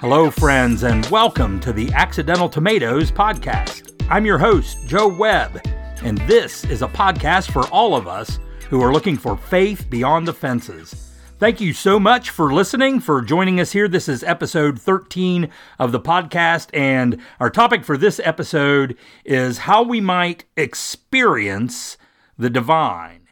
[0.00, 4.00] Hello, friends, and welcome to the Accidental Tomatoes podcast.
[4.08, 5.60] I'm your host, Joe Webb,
[6.04, 8.38] and this is a podcast for all of us
[8.70, 11.18] who are looking for faith beyond the fences.
[11.40, 13.88] Thank you so much for listening, for joining us here.
[13.88, 15.50] This is episode 13
[15.80, 21.98] of the podcast, and our topic for this episode is how we might experience
[22.38, 23.26] the divine.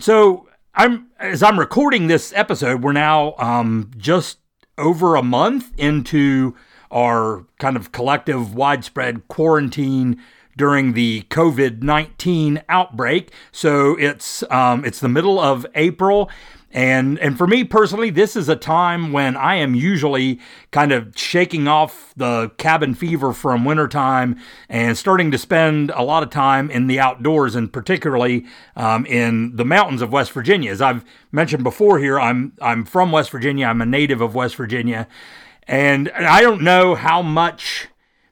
[0.00, 4.39] So, I'm as I'm recording this episode, we're now um, just
[4.80, 6.56] over a month into
[6.90, 10.20] our kind of collective widespread quarantine
[10.60, 13.32] during the COVID 19 outbreak.
[13.50, 16.28] So it's, um, it's the middle of April.
[16.70, 20.38] And, and for me personally, this is a time when I am usually
[20.70, 26.22] kind of shaking off the cabin fever from wintertime and starting to spend a lot
[26.22, 28.44] of time in the outdoors and particularly
[28.76, 30.70] um, in the mountains of West Virginia.
[30.70, 33.64] As I've mentioned before here, I'm, I'm from West Virginia.
[33.64, 35.08] I'm a native of West Virginia.
[35.66, 37.88] And I don't know how much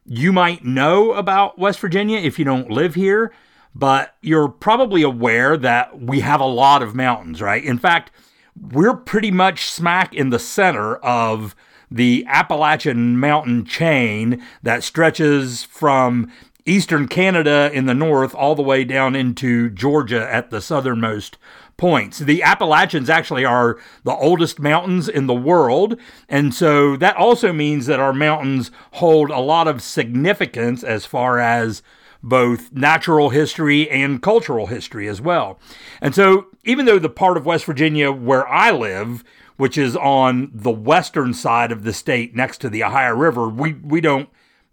[0.09, 3.31] you might know about West Virginia if you don't live here,
[3.75, 7.63] but you're probably aware that we have a lot of mountains, right?
[7.63, 8.11] In fact,
[8.59, 11.55] we're pretty much smack in the center of
[11.91, 16.33] the Appalachian mountain chain that stretches from
[16.69, 21.39] eastern Canada in the north all the way down into Georgia at the southernmost
[21.77, 22.19] points.
[22.19, 25.99] The Appalachians actually are the oldest mountains in the world.
[26.29, 31.39] And so that also means that our mountains hold a lot of significance as far
[31.39, 31.83] as
[32.23, 35.59] both natural history and cultural history as well.
[36.01, 39.23] And so, even though the part of West Virginia where I live,
[39.57, 43.75] which is on the western side of the state next to the Ohio River, we,
[43.75, 44.29] we don't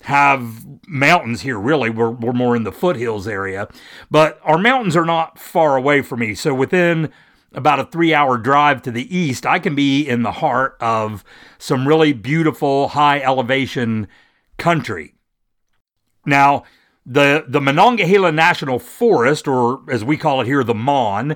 [0.06, 1.90] have mountains here really.
[1.90, 3.68] We're, we're more in the foothills area.
[4.10, 6.36] But our mountains are not far away from me.
[6.36, 7.12] So within
[7.54, 11.24] about a three hour drive to the east i can be in the heart of
[11.58, 14.08] some really beautiful high elevation
[14.58, 15.16] country.
[16.26, 16.64] Now
[17.06, 21.36] the the Monongahela National Forest, or as we call it here, the Mon,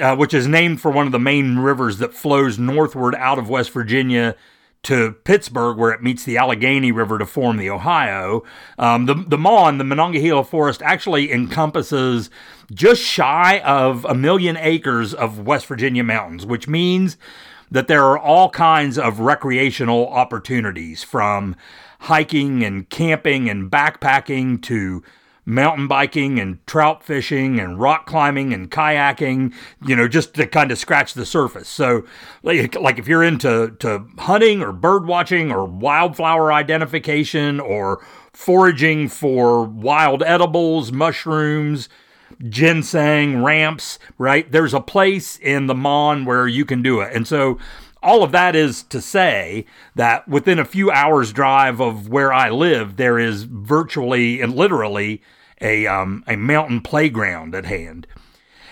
[0.00, 3.48] uh, which is named for one of the main rivers that flows northward out of
[3.48, 4.36] West Virginia
[4.84, 8.42] to Pittsburgh, where it meets the Allegheny River to form the Ohio.
[8.78, 12.30] Um, the the Mon, the Monongahela Forest, actually encompasses
[12.72, 17.16] just shy of a million acres of West Virginia mountains, which means
[17.70, 21.54] that there are all kinds of recreational opportunities from
[22.00, 25.02] hiking and camping and backpacking to
[25.48, 29.52] mountain biking and trout fishing and rock climbing and kayaking,
[29.86, 31.68] you know, just to kind of scratch the surface.
[31.68, 32.04] So,
[32.42, 39.08] like, like if you're into to hunting or bird watching or wildflower identification or foraging
[39.08, 41.88] for wild edibles, mushrooms,
[42.46, 44.52] ginseng, ramps, right?
[44.52, 47.14] There's a place in the Mon where you can do it.
[47.14, 47.58] And so
[48.02, 49.64] all of that is to say
[49.94, 55.22] that within a few hours drive of where I live, there is virtually and literally
[55.60, 58.06] a um, a mountain playground at hand.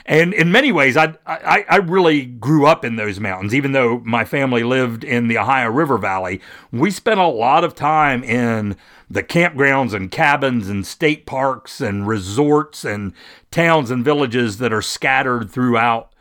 [0.08, 3.98] And in many ways, I, I, I really grew up in those mountains, even though
[4.04, 6.40] my family lived in the Ohio River Valley.
[6.70, 8.76] We spent a lot of time in
[9.10, 13.14] the campgrounds and cabins and state parks and resorts and
[13.50, 16.12] towns and villages that are scattered throughout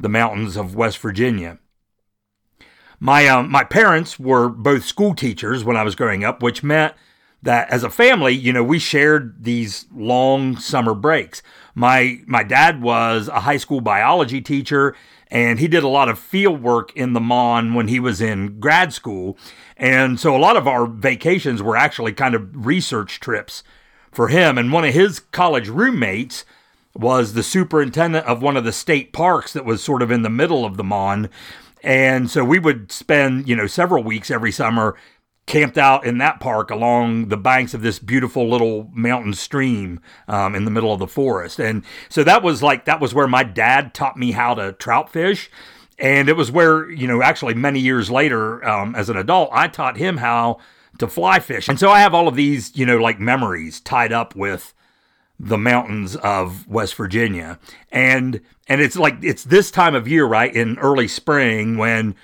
[0.00, 1.58] the mountains of West Virginia.
[2.98, 6.94] My um, my parents were both school teachers when I was growing up, which meant
[7.44, 11.42] that as a family, you know, we shared these long summer breaks.
[11.74, 14.96] My my dad was a high school biology teacher
[15.30, 18.60] and he did a lot of field work in the Mon when he was in
[18.60, 19.36] grad school.
[19.76, 23.62] And so a lot of our vacations were actually kind of research trips
[24.10, 26.44] for him and one of his college roommates
[26.94, 30.30] was the superintendent of one of the state parks that was sort of in the
[30.30, 31.28] middle of the Mon.
[31.82, 34.96] And so we would spend, you know, several weeks every summer
[35.46, 40.54] camped out in that park along the banks of this beautiful little mountain stream um,
[40.54, 41.58] in the middle of the forest.
[41.58, 45.10] And so that was like, that was where my dad taught me how to trout
[45.10, 45.50] fish.
[45.98, 49.68] And it was where, you know, actually many years later, um, as an adult, I
[49.68, 50.58] taught him how
[50.98, 51.68] to fly fish.
[51.68, 54.72] And so I have all of these, you know, like memories tied up with
[55.38, 57.58] the mountains of West Virginia.
[57.92, 62.14] And and it's like it's this time of year, right, in early spring when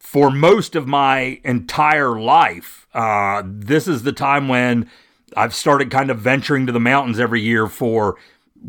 [0.00, 4.90] for most of my entire life, uh, this is the time when
[5.36, 8.16] I've started kind of venturing to the mountains every year for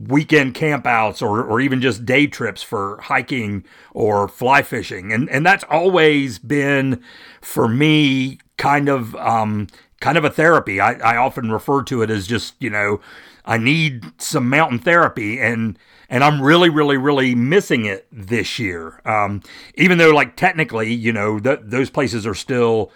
[0.07, 3.63] weekend campouts or, or even just day trips for hiking
[3.94, 5.12] or fly fishing.
[5.12, 7.01] And, and that's always been
[7.42, 9.68] for me kind of, um,
[10.01, 10.80] kind of a therapy.
[10.80, 13.00] I, I often refer to it as just, you know,
[13.45, 15.80] I need some mountain therapy and
[16.12, 19.02] and I'm really really really missing it this year.
[19.06, 19.42] Um,
[19.75, 22.92] even though like technically, you know, th- those places are still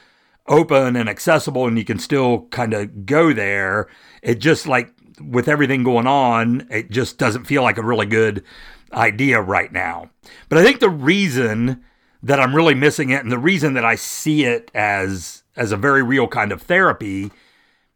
[0.48, 3.88] open and accessible and you can still kind of go there.
[4.22, 8.44] It just like with everything going on, it just doesn't feel like a really good
[8.92, 10.10] idea right now.
[10.50, 11.84] But I think the reason
[12.22, 15.78] that I'm really missing it and the reason that I see it as as a
[15.78, 17.32] very real kind of therapy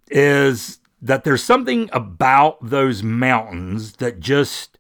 [0.10, 4.78] is that there's something about those mountains that just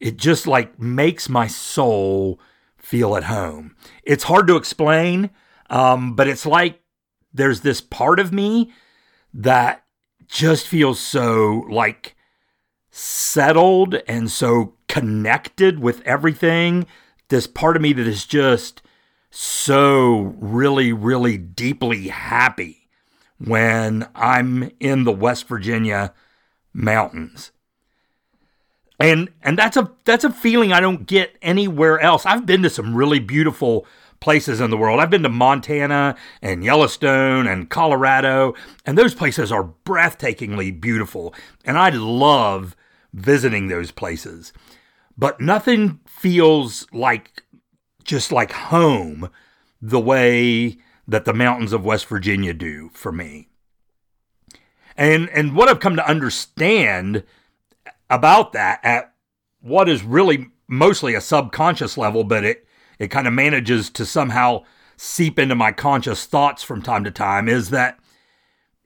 [0.00, 2.40] it just like makes my soul
[2.76, 3.76] feel at home.
[4.02, 5.30] It's hard to explain,
[5.70, 6.80] um, but it's like
[7.32, 8.72] there's this part of me
[9.34, 9.84] that
[10.26, 12.16] just feels so like
[12.90, 16.86] settled and so connected with everything.
[17.28, 18.82] This part of me that is just
[19.30, 22.88] so really, really deeply happy
[23.38, 26.14] when I'm in the West Virginia
[26.72, 27.52] mountains.
[28.98, 32.26] And and that's a that's a feeling I don't get anywhere else.
[32.26, 33.86] I've been to some really beautiful
[34.20, 34.98] places in the world.
[34.98, 38.54] I've been to Montana and Yellowstone and Colorado,
[38.84, 41.32] and those places are breathtakingly beautiful.
[41.64, 42.74] And I love
[43.12, 44.52] visiting those places.
[45.16, 47.42] But nothing feels like
[48.04, 49.30] just like home
[49.80, 53.48] the way that the mountains of West Virginia do for me.
[54.96, 57.22] And and what I've come to understand
[58.10, 59.12] about that at
[59.60, 62.66] what is really mostly a subconscious level, but it
[62.98, 64.64] it kind of manages to somehow
[64.96, 67.98] seep into my conscious thoughts from time to time is that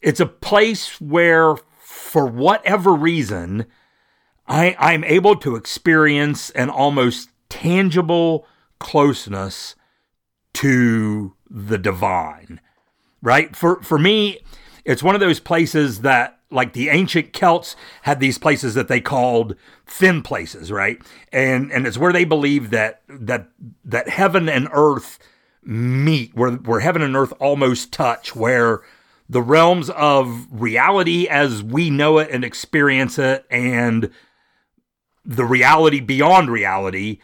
[0.03, 3.65] it's a place where, for whatever reason,
[4.47, 8.47] I, I'm able to experience an almost tangible
[8.79, 9.75] closeness
[10.55, 12.61] to the divine.
[13.23, 13.55] Right?
[13.55, 14.41] For for me,
[14.85, 19.01] it's one of those places that like the ancient Celts had these places that they
[19.01, 19.57] called
[19.87, 21.01] thin places, right?
[21.33, 23.49] And and it's where they believe that that
[23.85, 25.19] that heaven and earth
[25.63, 28.83] meet, where where heaven and earth almost touch, where
[29.29, 34.11] the realms of reality as we know it and experience it and
[35.25, 37.19] the reality beyond reality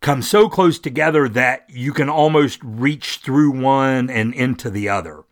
[0.00, 5.24] come so close together that you can almost reach through one and into the other.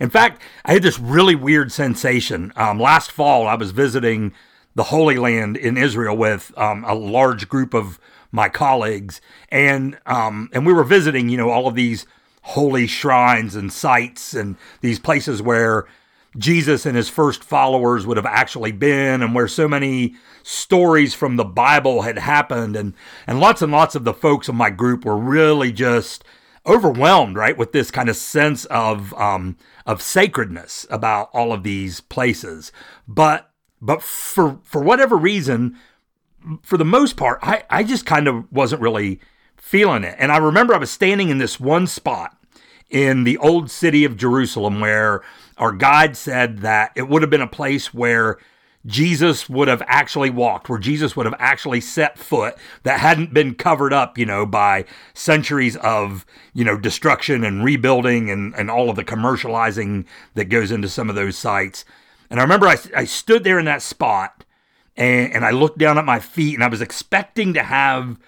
[0.00, 2.52] In fact, I had this really weird sensation.
[2.56, 4.32] Um, last fall, I was visiting
[4.74, 7.98] the Holy Land in Israel with um, a large group of
[8.30, 12.06] my colleagues, and um, and we were visiting, you know, all of these
[12.42, 15.86] holy shrines and sites and these places where
[16.36, 21.36] Jesus and his first followers would have actually been, and where so many stories from
[21.36, 22.94] the Bible had happened, and
[23.26, 26.22] and lots and lots of the folks in my group were really just
[26.68, 29.56] overwhelmed, right, with this kind of sense of um,
[29.86, 32.70] of sacredness about all of these places.
[33.06, 33.50] But
[33.80, 35.76] but for for whatever reason,
[36.62, 39.20] for the most part, I, I just kind of wasn't really
[39.56, 40.16] feeling it.
[40.18, 42.36] And I remember I was standing in this one spot
[42.90, 45.22] in the old city of Jerusalem where
[45.58, 48.38] our guide said that it would have been a place where
[48.88, 53.54] Jesus would have actually walked, where Jesus would have actually set foot that hadn't been
[53.54, 56.24] covered up, you know, by centuries of,
[56.54, 61.10] you know, destruction and rebuilding and, and all of the commercializing that goes into some
[61.10, 61.84] of those sites.
[62.30, 64.44] And I remember I, I stood there in that spot
[64.96, 68.18] and, and I looked down at my feet and I was expecting to have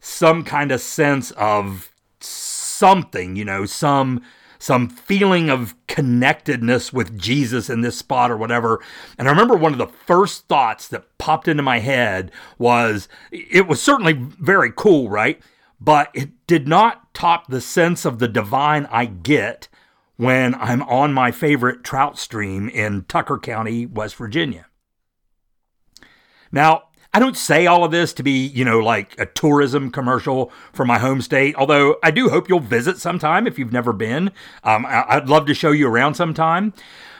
[0.00, 4.22] some kind of sense of something, you know, some
[4.58, 8.80] some feeling of connectedness with Jesus in this spot or whatever.
[9.16, 13.66] And I remember one of the first thoughts that popped into my head was it
[13.66, 15.40] was certainly very cool, right?
[15.80, 19.68] But it did not top the sense of the divine I get
[20.16, 24.66] when I'm on my favorite trout stream in Tucker County, West Virginia.
[26.50, 30.52] Now, I don't say all of this to be, you know, like a tourism commercial
[30.72, 34.30] for my home state, although I do hope you'll visit sometime if you've never been.
[34.62, 36.74] Um, I'd love to show you around sometime.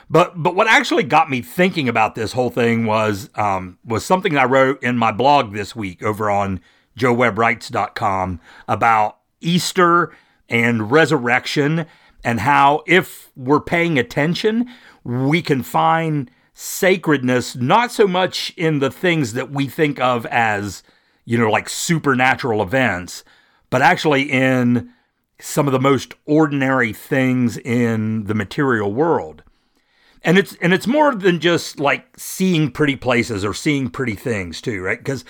[0.09, 4.35] But but what actually got me thinking about this whole thing was um, was something
[4.37, 6.61] I wrote in my blog this week over on
[6.97, 10.11] joewebwrites.com about Easter
[10.49, 11.85] and resurrection
[12.23, 14.69] and how if we're paying attention,
[15.03, 16.29] we can find
[16.61, 20.83] sacredness, not so much in the things that we think of as,
[21.23, 23.23] you know, like supernatural events,
[23.69, 24.91] but actually in
[25.39, 29.41] some of the most ordinary things in the material world.
[30.21, 34.59] And it's and it's more than just like seeing pretty places or seeing pretty things
[34.59, 34.99] too, right?
[34.99, 35.23] Because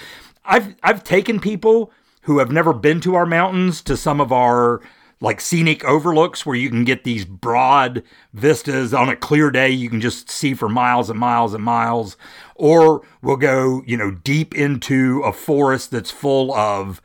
[0.45, 1.91] I've I've taken people
[2.23, 4.81] who have never been to our mountains to some of our
[5.21, 9.69] like scenic overlooks where you can get these broad vistas on a clear day.
[9.69, 12.17] You can just see for miles and miles and miles.
[12.55, 17.01] Or we'll go you know deep into a forest that's full of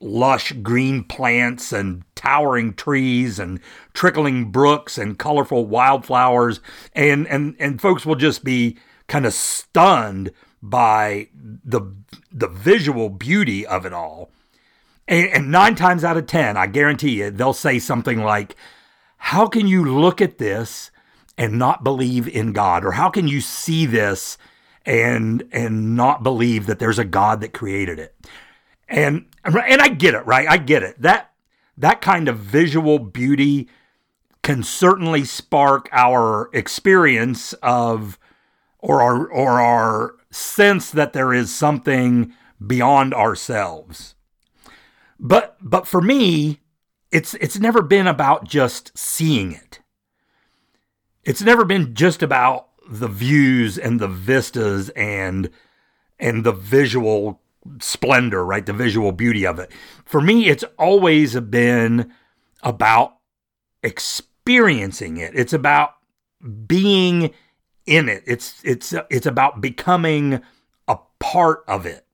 [0.00, 3.60] lush green plants and towering trees and
[3.94, 6.60] trickling brooks and colorful wildflowers.
[6.92, 8.76] And and and folks will just be
[9.08, 10.30] kind of stunned
[10.62, 11.80] by the
[12.30, 14.30] the visual beauty of it all.
[15.08, 18.56] And, and nine times out of ten, I guarantee you, they'll say something like,
[19.18, 20.90] "How can you look at this
[21.38, 24.38] and not believe in God, or how can you see this
[24.84, 28.16] and and not believe that there's a God that created it?"
[28.88, 30.48] And and I get it, right?
[30.48, 31.00] I get it.
[31.00, 31.32] That
[31.76, 33.68] that kind of visual beauty
[34.42, 38.18] can certainly spark our experience of
[38.78, 42.32] or our or our sense that there is something
[42.64, 44.15] beyond ourselves.
[45.18, 46.60] But but for me,
[47.10, 49.80] it's it's never been about just seeing it.
[51.24, 55.50] It's never been just about the views and the vistas and
[56.18, 57.40] and the visual
[57.80, 58.64] splendor, right?
[58.64, 59.70] The visual beauty of it.
[60.04, 62.12] For me, it's always been
[62.62, 63.16] about
[63.82, 65.32] experiencing it.
[65.34, 65.94] It's about
[66.66, 67.32] being
[67.86, 68.22] in it.
[68.26, 70.40] It's it's it's about becoming
[70.88, 72.05] a part of it.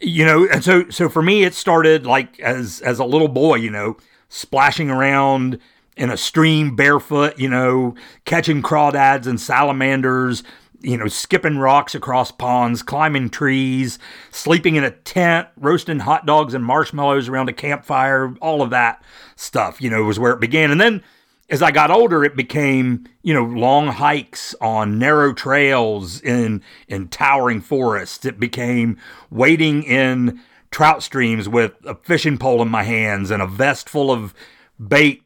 [0.00, 3.56] You know, and so so for me it started like as as a little boy,
[3.56, 3.96] you know,
[4.28, 5.58] splashing around
[5.96, 10.42] in a stream barefoot, you know, catching crawdads and salamanders,
[10.80, 13.98] you know, skipping rocks across ponds, climbing trees,
[14.30, 19.02] sleeping in a tent, roasting hot dogs and marshmallows around a campfire, all of that
[19.36, 20.70] stuff, you know, was where it began.
[20.70, 21.02] And then
[21.50, 27.08] as I got older, it became, you know, long hikes on narrow trails in in
[27.08, 28.24] towering forests.
[28.24, 28.96] It became
[29.30, 30.40] wading in
[30.70, 34.32] trout streams with a fishing pole in my hands and a vest full of
[34.78, 35.24] bait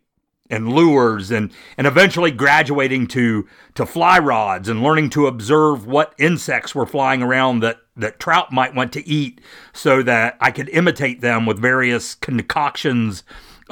[0.50, 6.14] and lures and and eventually graduating to to fly rods and learning to observe what
[6.18, 9.40] insects were flying around that that trout might want to eat
[9.72, 13.22] so that I could imitate them with various concoctions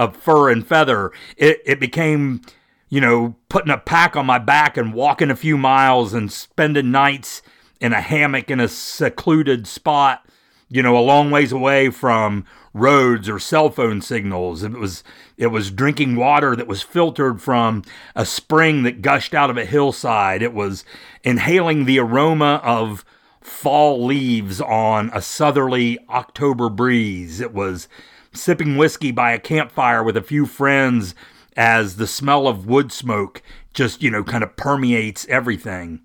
[0.02, 2.40] of fur and feather it it became
[2.88, 6.90] you know putting a pack on my back and walking a few miles and spending
[6.90, 7.42] nights
[7.80, 10.26] in a hammock in a secluded spot
[10.68, 12.44] you know a long ways away from
[12.75, 14.62] roads or cell phone signals.
[14.62, 15.04] It was
[15.37, 17.82] it was drinking water that was filtered from
[18.14, 20.42] a spring that gushed out of a hillside.
[20.42, 20.85] It was
[21.23, 23.04] inhaling the aroma of
[23.40, 27.40] fall leaves on a southerly October breeze.
[27.40, 27.88] It was
[28.33, 31.15] sipping whiskey by a campfire with a few friends
[31.57, 33.43] as the smell of wood smoke
[33.75, 36.01] just, you know, kind of permeates everything.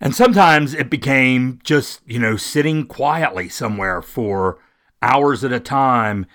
[0.00, 4.58] And sometimes it became just, you know, sitting quietly somewhere for
[5.02, 6.26] hours at a time,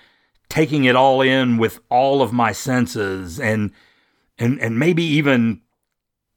[0.48, 3.72] taking it all in with all of my senses and
[4.38, 5.62] and and maybe even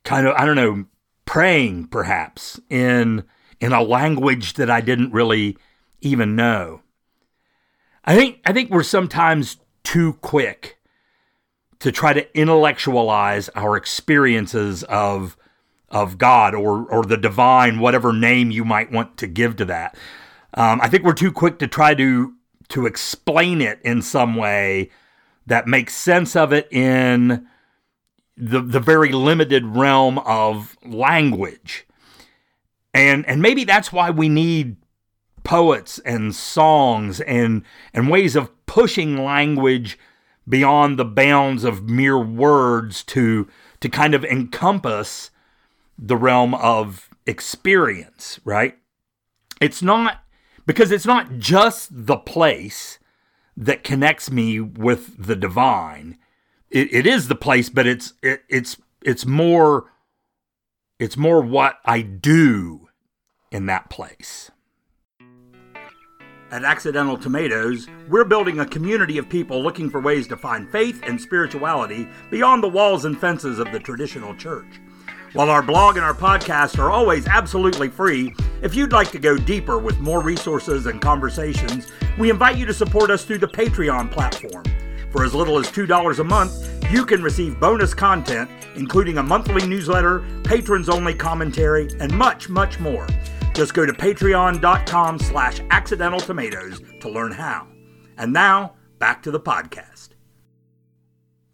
[0.03, 0.85] kind of I don't know
[1.25, 3.23] praying perhaps in
[3.59, 5.57] in a language that I didn't really
[6.01, 6.81] even know.
[8.05, 10.79] I think I think we're sometimes too quick
[11.79, 15.37] to try to intellectualize our experiences of
[15.89, 19.97] of God or or the divine, whatever name you might want to give to that.
[20.53, 22.33] Um, I think we're too quick to try to
[22.69, 24.89] to explain it in some way
[25.47, 27.47] that makes sense of it in
[28.37, 31.85] the the very limited realm of language.
[32.93, 34.77] And and maybe that's why we need
[35.49, 39.97] poets and songs and and ways of pushing language
[40.47, 43.47] beyond the bounds of mere words to
[43.79, 45.31] to kind of encompass
[45.97, 48.77] the realm of experience, right?
[49.59, 50.23] It's not
[50.67, 52.99] because it's not just the place
[53.57, 56.19] that connects me with the divine.
[56.69, 59.91] It, it is the place, but it's it, it's it's more
[60.99, 62.89] it's more what I do
[63.51, 64.51] in that place.
[66.51, 70.99] At Accidental Tomatoes, we're building a community of people looking for ways to find faith
[71.03, 74.81] and spirituality beyond the walls and fences of the traditional church.
[75.33, 79.37] While our blog and our podcast are always absolutely free, if you'd like to go
[79.37, 84.09] deeper with more resources and conversations, we invite you to support us through the Patreon
[84.09, 84.63] platform.
[85.11, 89.67] For as little as $2 a month, you can receive bonus content, including a monthly
[89.67, 93.05] newsletter, patrons only commentary, and much, much more.
[93.53, 97.67] Just go to patreon.com slash accidental tomatoes to learn how.
[98.17, 100.09] And now, back to the podcast.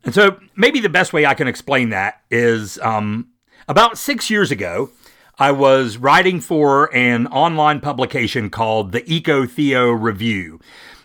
[0.04, 3.30] And so maybe the best way I can explain that is um,
[3.68, 4.92] about six years ago,
[5.38, 10.60] I was writing for an online publication called the Eco Theo Review.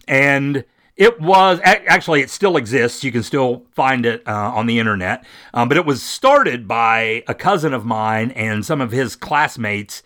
[0.06, 0.64] And
[0.97, 3.02] it was actually, it still exists.
[3.02, 5.25] You can still find it uh, on the internet.
[5.54, 10.02] Um, but it was started by a cousin of mine and some of his classmates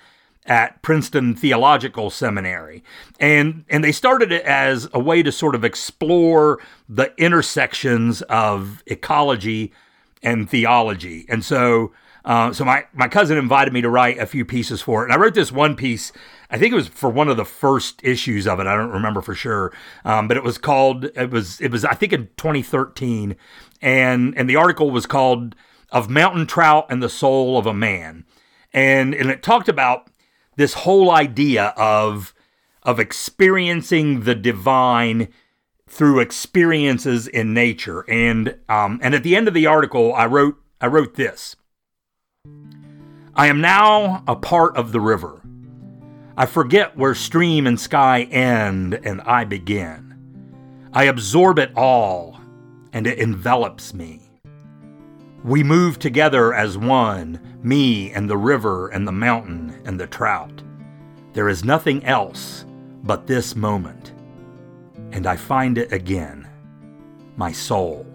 [0.46, 2.84] at Princeton Theological Seminary.
[3.18, 8.82] And and they started it as a way to sort of explore the intersections of
[8.86, 9.72] ecology
[10.22, 11.26] and theology.
[11.28, 11.92] And so
[12.24, 15.06] uh, so my, my cousin invited me to write a few pieces for it.
[15.06, 16.10] And I wrote this one piece,
[16.50, 18.66] I think it was for one of the first issues of it.
[18.66, 19.72] I don't remember for sure.
[20.04, 23.36] Um, but it was called, it was, it was, I think in 2013.
[23.82, 25.54] And, and the article was called
[25.90, 28.24] Of Mountain Trout and the Soul of a Man.
[28.72, 30.08] And, and it talked about
[30.56, 32.34] this whole idea of,
[32.82, 35.28] of experiencing the divine
[35.86, 38.04] through experiences in nature.
[38.08, 41.56] And, um, and at the end of the article, I wrote, I wrote this.
[43.36, 45.40] I am now a part of the river.
[46.36, 50.90] I forget where stream and sky end and I begin.
[50.92, 52.40] I absorb it all
[52.92, 54.23] and it envelops me.
[55.44, 60.62] We move together as one, me and the river and the mountain and the trout.
[61.34, 62.64] There is nothing else
[63.02, 64.14] but this moment.
[65.12, 66.48] And I find it again
[67.36, 68.06] my soul.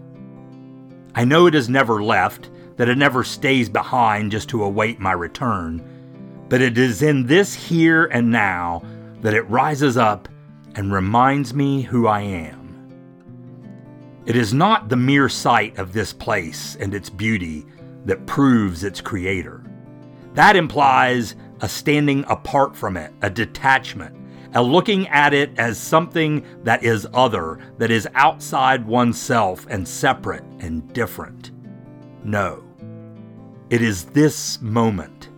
[1.13, 5.11] I know it has never left that it never stays behind just to await my
[5.11, 5.83] return,
[6.49, 8.81] but it is in this here and now
[9.21, 10.27] that it rises up
[10.73, 12.58] and reminds me who I am.
[14.29, 17.65] It is not the mere sight of this place and its beauty
[18.05, 19.63] that proves its creator.
[20.35, 24.15] That implies a standing apart from it, a detachment,
[24.53, 30.43] a looking at it as something that is other, that is outside oneself and separate
[30.59, 31.49] and different.
[32.23, 32.63] No.
[33.71, 35.29] It is this moment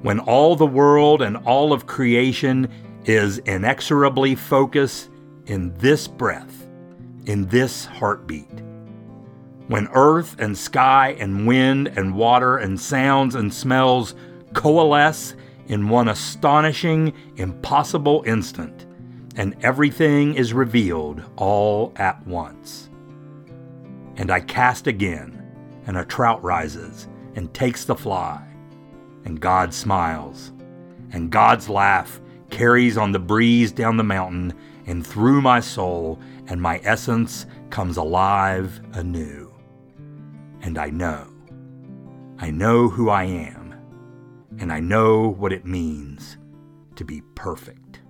[0.00, 2.66] when all the world and all of creation
[3.04, 5.10] is inexorably focused
[5.44, 6.59] in this breath,
[7.26, 8.62] in this heartbeat.
[9.68, 14.14] When earth and sky and wind and water and sounds and smells
[14.52, 15.34] coalesce
[15.68, 18.86] in one astonishing, impossible instant,
[19.36, 22.90] and everything is revealed all at once.
[24.16, 25.40] And I cast again,
[25.86, 27.06] and a trout rises
[27.36, 28.44] and takes the fly.
[29.24, 30.52] And God smiles.
[31.12, 34.52] And God's laugh carries on the breeze down the mountain
[34.86, 36.18] and through my soul,
[36.50, 39.54] and my essence comes alive anew.
[40.60, 41.32] And I know.
[42.38, 43.74] I know who I am,
[44.58, 46.36] and I know what it means
[46.96, 48.00] to be perfect.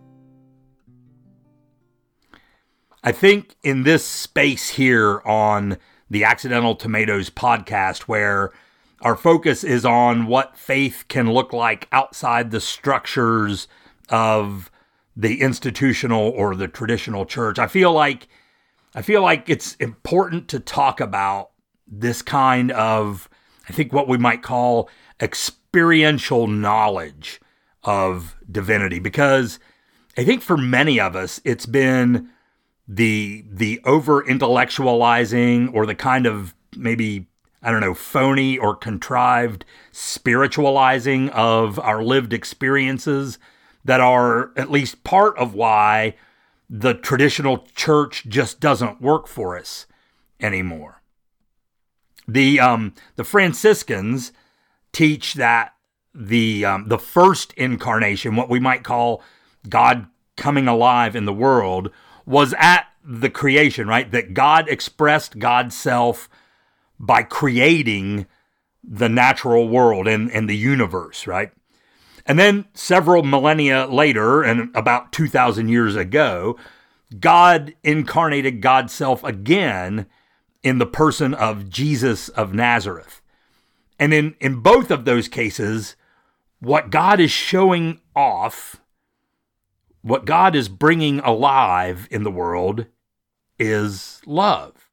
[3.05, 5.77] I think in this space here on
[6.09, 8.53] the Accidental Tomatoes podcast, where
[9.03, 13.69] our focus is on what faith can look like outside the structures
[14.09, 14.71] of
[15.17, 17.59] the institutional or the traditional church.
[17.59, 18.29] I feel like
[18.95, 21.51] I feel like it's important to talk about
[21.87, 23.29] this kind of
[23.69, 24.89] I think what we might call
[25.21, 27.41] experiential knowledge
[27.85, 29.59] of divinity because
[30.17, 32.31] I think for many of us it's been
[32.89, 37.27] the the over intellectualizing or the kind of maybe
[37.63, 43.39] I don't know, phony or contrived spiritualizing of our lived experiences
[43.85, 46.15] that are at least part of why
[46.69, 49.87] the traditional church just doesn't work for us
[50.39, 51.03] anymore.
[52.29, 54.33] The um, the Franciscans
[54.93, 55.75] teach that
[56.15, 59.23] the um, the first incarnation, what we might call
[59.69, 61.91] God coming alive in the world,
[62.25, 64.11] was at the creation, right?
[64.11, 66.29] That God expressed God's self
[66.99, 68.27] by creating
[68.85, 71.51] the natural world and, and the universe, right?
[72.27, 76.59] And then several millennia later, and about 2,000 years ago,
[77.19, 80.07] God incarnated God's self again
[80.63, 83.21] in the person of Jesus of Nazareth.
[83.99, 85.97] And in, in both of those cases,
[86.61, 88.81] what God is showing off,
[90.03, 92.87] what God is bringing alive in the world
[93.59, 94.91] is love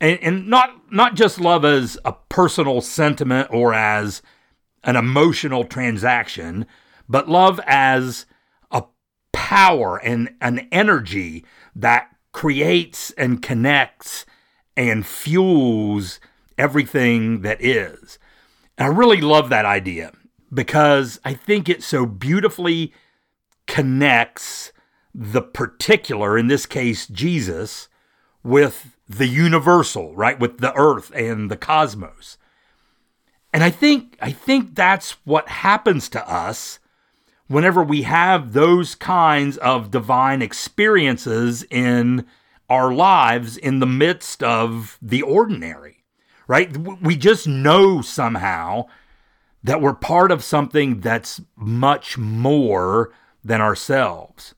[0.00, 4.22] and, and not not just love as a personal sentiment or as
[4.86, 6.64] an emotional transaction,
[7.08, 8.24] but love as
[8.70, 8.84] a
[9.32, 11.44] power and an energy
[11.74, 14.24] that creates and connects
[14.76, 16.20] and fuels
[16.56, 18.18] everything that is.
[18.78, 20.12] And I really love that idea
[20.52, 22.92] because I think it so beautifully
[23.66, 24.72] connects
[25.12, 27.88] the particular, in this case, Jesus,
[28.42, 30.38] with the universal, right?
[30.38, 32.38] With the earth and the cosmos.
[33.56, 36.78] And I think I think that's what happens to us
[37.48, 42.26] whenever we have those kinds of divine experiences in
[42.68, 46.04] our lives in the midst of the ordinary,
[46.46, 46.76] right?
[46.76, 48.88] We just know somehow
[49.64, 53.10] that we're part of something that's much more
[53.42, 54.54] than ourselves.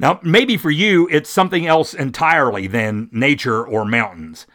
[0.00, 4.48] Now, maybe for you, it's something else entirely than nature or mountains.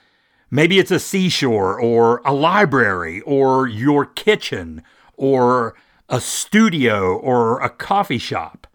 [0.52, 4.84] Maybe it's a seashore or a library or your kitchen
[5.16, 5.76] or
[6.08, 8.66] a studio or a coffee shop.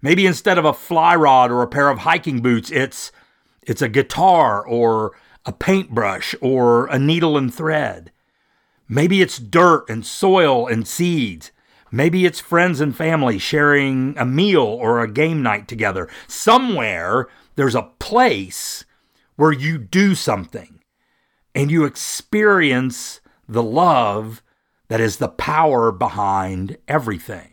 [0.00, 3.12] Maybe instead of a fly rod or a pair of hiking boots, it's
[3.62, 5.12] it's a guitar or
[5.44, 8.12] a paintbrush or a needle and thread.
[8.88, 11.50] Maybe it's dirt and soil and seeds.
[11.90, 16.08] Maybe it's friends and family sharing a meal or a game night together.
[16.28, 17.26] Somewhere
[17.56, 18.84] there's a place
[19.36, 20.80] where you do something
[21.54, 24.42] and you experience the love
[24.88, 27.52] that is the power behind everything.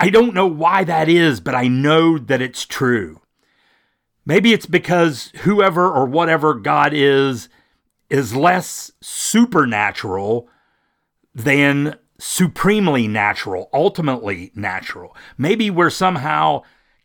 [0.00, 3.20] I don't know why that is, but I know that it's true.
[4.26, 7.48] Maybe it's because whoever or whatever God is
[8.10, 10.48] is less supernatural
[11.34, 15.16] than supremely natural, ultimately natural.
[15.38, 16.62] Maybe we're somehow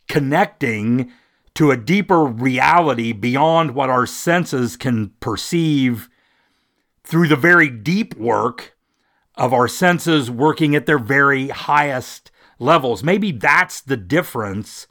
[0.08, 1.12] connecting
[1.58, 6.08] to a deeper reality beyond what our senses can perceive
[7.04, 8.78] through the very deep work
[9.34, 13.04] of our senses working at their very highest levels.
[13.04, 14.86] Maybe that's the difference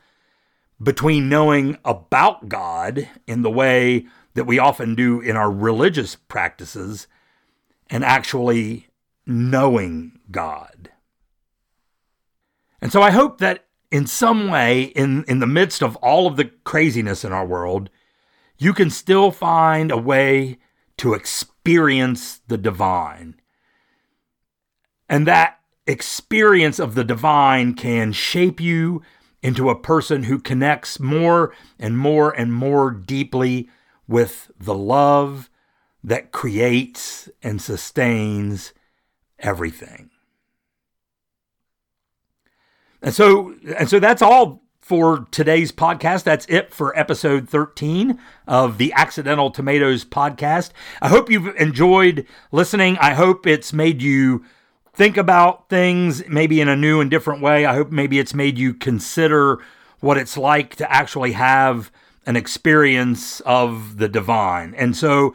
[0.82, 7.06] between knowing about God in the way that we often do in our religious practices
[7.88, 8.88] and actually
[9.24, 10.90] knowing God.
[12.80, 13.65] And so I hope that
[13.96, 17.88] in some way, in, in the midst of all of the craziness in our world,
[18.58, 20.58] you can still find a way
[20.98, 23.40] to experience the divine.
[25.08, 29.00] And that experience of the divine can shape you
[29.42, 33.66] into a person who connects more and more and more deeply
[34.06, 35.48] with the love
[36.04, 38.74] that creates and sustains
[39.38, 40.10] everything.
[43.02, 46.22] And so and so that's all for today's podcast.
[46.22, 50.70] That's it for episode 13 of the Accidental Tomatoes podcast.
[51.02, 52.96] I hope you've enjoyed listening.
[52.98, 54.44] I hope it's made you
[54.94, 57.66] think about things maybe in a new and different way.
[57.66, 59.58] I hope maybe it's made you consider
[60.00, 61.90] what it's like to actually have
[62.24, 64.72] an experience of the divine.
[64.74, 65.34] And so,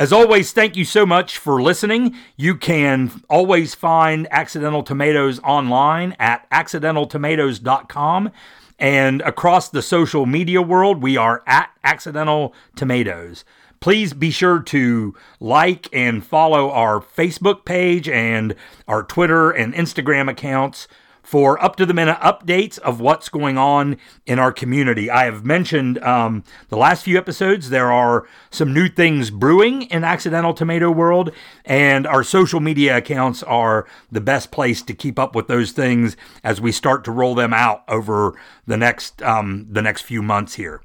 [0.00, 2.16] as always, thank you so much for listening.
[2.34, 8.30] You can always find Accidental Tomatoes online at accidentaltomatoes.com.
[8.78, 13.44] And across the social media world, we are at Accidental Tomatoes.
[13.80, 18.54] Please be sure to like and follow our Facebook page and
[18.88, 20.88] our Twitter and Instagram accounts
[21.30, 25.08] for up to the minute updates of what's going on in our community.
[25.08, 30.02] I have mentioned um, the last few episodes, there are some new things brewing in
[30.02, 31.30] Accidental Tomato World,
[31.64, 36.16] and our social media accounts are the best place to keep up with those things
[36.42, 40.54] as we start to roll them out over the next um, the next few months
[40.54, 40.82] here.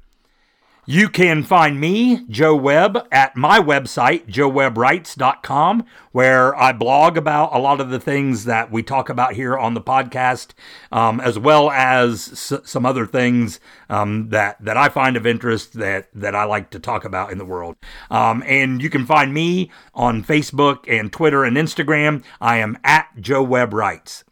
[0.88, 7.58] You can find me, Joe Webb, at my website, joewebwrites.com, where I blog about a
[7.58, 10.52] lot of the things that we talk about here on the podcast,
[10.92, 13.58] um, as well as s- some other things
[13.90, 17.38] um, that, that I find of interest that, that I like to talk about in
[17.38, 17.74] the world.
[18.08, 22.22] Um, and you can find me on Facebook and Twitter and Instagram.
[22.40, 24.22] I am at Joe Webb Writes.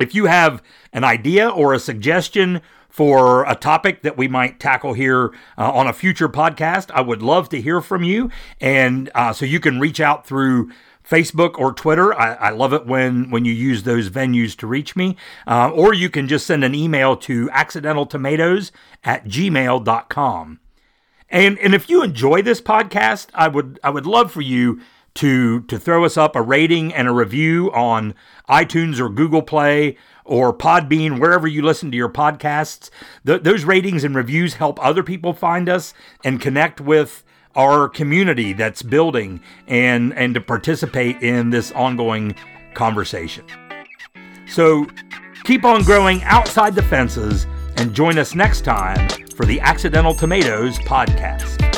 [0.00, 0.60] If you have
[0.92, 2.62] an idea or a suggestion,
[2.92, 6.90] for a topic that we might tackle here uh, on a future podcast.
[6.90, 8.30] I would love to hear from you.
[8.60, 10.70] And uh, so you can reach out through
[11.02, 12.14] Facebook or Twitter.
[12.14, 15.16] I, I, love it when when you use those venues to reach me.
[15.46, 18.70] Uh, or you can just send an email to accidentaltomatoes
[19.02, 20.60] at gmail.com.
[21.30, 24.82] And and if you enjoy this podcast, I would I would love for you
[25.14, 28.14] to to throw us up a rating and a review on
[28.48, 32.90] iTunes or Google Play or Podbean, wherever you listen to your podcasts.
[33.26, 38.52] Th- those ratings and reviews help other people find us and connect with our community
[38.52, 42.34] that's building and and to participate in this ongoing
[42.74, 43.44] conversation.
[44.48, 44.86] So
[45.44, 50.78] keep on growing outside the fences and join us next time for the Accidental Tomatoes
[50.80, 51.71] podcast.